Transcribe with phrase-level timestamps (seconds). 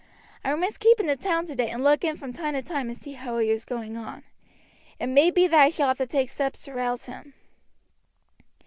[0.43, 2.97] I must keep in the town today and look in from time to time and
[2.97, 4.23] see how he is going on.
[4.99, 7.35] It may be that I shall have to take steps to rouse him."